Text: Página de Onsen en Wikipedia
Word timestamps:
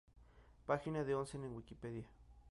Página 0.65 1.03
de 1.03 1.13
Onsen 1.13 1.43
en 1.43 1.53
Wikipedia 1.55 2.09